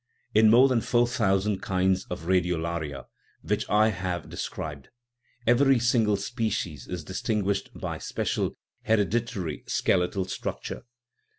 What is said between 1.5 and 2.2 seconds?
kinds